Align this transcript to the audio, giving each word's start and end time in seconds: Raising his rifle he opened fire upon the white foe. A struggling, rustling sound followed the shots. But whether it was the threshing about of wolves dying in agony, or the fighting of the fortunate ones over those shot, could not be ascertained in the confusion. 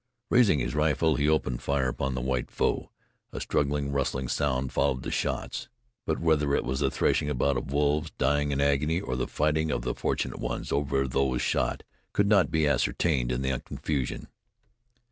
Raising 0.31 0.57
his 0.57 0.73
rifle 0.73 1.15
he 1.15 1.29
opened 1.29 1.61
fire 1.61 1.87
upon 1.87 2.15
the 2.15 2.21
white 2.21 2.49
foe. 2.49 2.89
A 3.31 3.39
struggling, 3.39 3.91
rustling 3.91 4.27
sound 4.29 4.73
followed 4.73 5.03
the 5.03 5.11
shots. 5.11 5.69
But 6.07 6.19
whether 6.19 6.55
it 6.55 6.63
was 6.63 6.79
the 6.79 6.89
threshing 6.89 7.29
about 7.29 7.55
of 7.55 7.71
wolves 7.71 8.09
dying 8.17 8.51
in 8.51 8.59
agony, 8.59 8.99
or 8.99 9.15
the 9.15 9.27
fighting 9.27 9.69
of 9.69 9.83
the 9.83 9.93
fortunate 9.93 10.39
ones 10.39 10.71
over 10.71 11.07
those 11.07 11.43
shot, 11.43 11.83
could 12.13 12.25
not 12.27 12.49
be 12.49 12.65
ascertained 12.67 13.31
in 13.31 13.43
the 13.43 13.59
confusion. 13.63 14.27